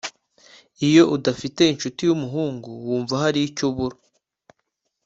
[0.87, 3.97] iyo udafite incuti y umuhungu wumva hari icyo ubura